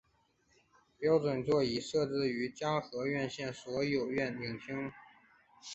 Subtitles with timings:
[0.97, 4.91] 标准座椅设置于嘉禾院线所有影厅。